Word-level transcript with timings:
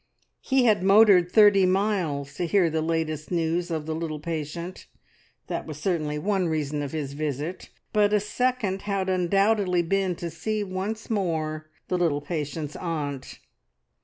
He 0.41 0.65
had 0.65 0.81
motored 0.81 1.31
thirty 1.31 1.63
miles 1.67 2.33
to 2.33 2.47
hear 2.47 2.71
the 2.71 2.81
latest 2.81 3.29
news 3.29 3.69
of 3.69 3.85
the 3.85 3.93
little 3.93 4.19
patient 4.19 4.87
that 5.45 5.67
was 5.67 5.77
certainly 5.77 6.17
one 6.17 6.47
reason 6.47 6.81
of 6.81 6.91
his 6.91 7.13
visit; 7.13 7.69
but 7.93 8.11
a 8.11 8.19
second 8.19 8.81
had 8.89 9.09
undoubtedly 9.09 9.83
been 9.83 10.15
to 10.15 10.31
see 10.31 10.63
once 10.63 11.11
more 11.11 11.69
the 11.87 11.99
little 11.99 12.19
patient's 12.21 12.75
aunt! 12.75 13.37